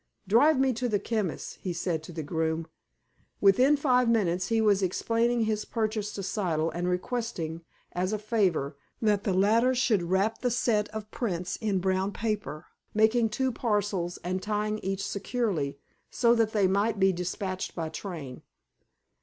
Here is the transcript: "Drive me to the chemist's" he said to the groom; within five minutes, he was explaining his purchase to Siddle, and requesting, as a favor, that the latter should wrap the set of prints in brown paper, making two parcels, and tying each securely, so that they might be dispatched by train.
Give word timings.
"Drive 0.27 0.59
me 0.59 0.73
to 0.73 0.89
the 0.89 0.97
chemist's" 0.97 1.59
he 1.61 1.71
said 1.71 2.01
to 2.01 2.11
the 2.11 2.23
groom; 2.23 2.65
within 3.39 3.77
five 3.77 4.09
minutes, 4.09 4.47
he 4.47 4.59
was 4.59 4.81
explaining 4.81 5.41
his 5.41 5.63
purchase 5.63 6.11
to 6.11 6.21
Siddle, 6.23 6.71
and 6.73 6.87
requesting, 6.89 7.61
as 7.91 8.11
a 8.11 8.17
favor, 8.17 8.75
that 8.99 9.25
the 9.25 9.33
latter 9.35 9.75
should 9.75 10.01
wrap 10.01 10.39
the 10.39 10.49
set 10.49 10.89
of 10.89 11.11
prints 11.11 11.55
in 11.57 11.77
brown 11.77 12.11
paper, 12.11 12.65
making 12.95 13.29
two 13.29 13.51
parcels, 13.51 14.17
and 14.23 14.41
tying 14.41 14.79
each 14.79 15.05
securely, 15.07 15.77
so 16.09 16.33
that 16.33 16.51
they 16.51 16.65
might 16.65 16.99
be 16.99 17.13
dispatched 17.13 17.75
by 17.75 17.87
train. 17.87 18.41